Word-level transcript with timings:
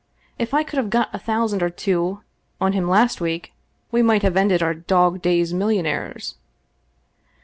If 0.39 0.51
I 0.55 0.63
could 0.63 0.77
have 0.77 0.89
got 0.89 1.13
a 1.13 1.19
thousand 1.19 1.61
or 1.61 1.69
two 1.69 2.21
on 2.59 2.73
him 2.73 2.89
last 2.89 3.21
week, 3.21 3.53
we 3.91 4.01
might 4.01 4.23
have 4.23 4.35
ended 4.35 4.63
our 4.63 4.73
dog 4.73 5.21
days 5.21 5.53
millionaires. 5.53 6.33